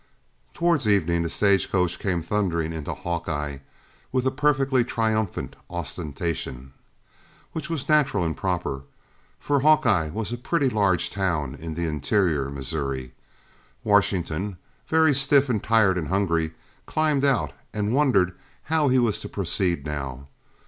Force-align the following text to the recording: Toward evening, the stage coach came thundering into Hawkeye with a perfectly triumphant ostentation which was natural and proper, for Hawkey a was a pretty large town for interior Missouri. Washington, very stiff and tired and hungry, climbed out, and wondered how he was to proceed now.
Toward 0.55 0.87
evening, 0.87 1.21
the 1.21 1.29
stage 1.29 1.71
coach 1.71 1.99
came 1.99 2.23
thundering 2.23 2.73
into 2.73 2.91
Hawkeye 2.95 3.59
with 4.11 4.25
a 4.25 4.31
perfectly 4.31 4.83
triumphant 4.83 5.55
ostentation 5.69 6.73
which 7.51 7.69
was 7.69 7.87
natural 7.87 8.23
and 8.25 8.35
proper, 8.35 8.81
for 9.39 9.59
Hawkey 9.59 10.07
a 10.07 10.11
was 10.11 10.33
a 10.33 10.39
pretty 10.39 10.69
large 10.69 11.11
town 11.11 11.55
for 11.55 11.61
interior 11.63 12.49
Missouri. 12.49 13.13
Washington, 13.83 14.57
very 14.87 15.13
stiff 15.13 15.49
and 15.49 15.61
tired 15.63 15.99
and 15.99 16.07
hungry, 16.07 16.53
climbed 16.87 17.23
out, 17.23 17.53
and 17.71 17.93
wondered 17.93 18.33
how 18.63 18.87
he 18.87 18.97
was 18.97 19.19
to 19.19 19.29
proceed 19.29 19.85
now. 19.85 20.25